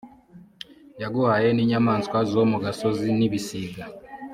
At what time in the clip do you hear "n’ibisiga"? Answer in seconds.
3.17-3.83